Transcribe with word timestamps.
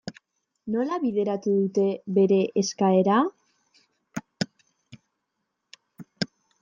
Nola 0.75 0.95
bideratu 1.03 1.53
dute 1.57 1.83
bere 2.17 2.39
eskaera? 2.61 3.19